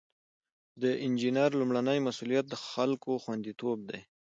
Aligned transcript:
د 0.81 0.83
انجینر 1.05 1.49
لومړی 1.59 1.99
مسؤلیت 2.07 2.45
د 2.49 2.55
خلکو 2.69 3.11
خوندیتوب 3.23 3.77
دی. 3.89 3.99